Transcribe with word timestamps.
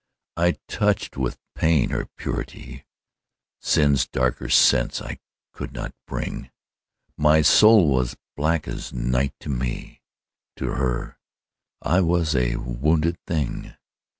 I 0.35 0.55
touched 0.67 1.15
with 1.15 1.37
pain 1.53 1.91
her 1.91 2.07
purity; 2.17 2.85
Sin's 3.59 4.07
darker 4.07 4.49
sense 4.49 4.99
I 4.99 5.19
could 5.53 5.73
not 5.73 5.93
bring: 6.07 6.49
My 7.17 7.43
soul 7.43 7.87
was 7.87 8.17
black 8.35 8.67
as 8.67 8.91
night 8.91 9.35
to 9.41 9.49
me: 9.49 10.01
To 10.55 10.71
her 10.71 11.19
I 11.83 12.01
was 12.01 12.35
a 12.35 12.55
wounded 12.55 13.19
thing. 13.27 13.75